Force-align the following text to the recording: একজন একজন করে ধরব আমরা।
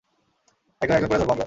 একজন 0.81 0.95
একজন 0.95 1.09
করে 1.09 1.19
ধরব 1.19 1.31
আমরা। 1.31 1.39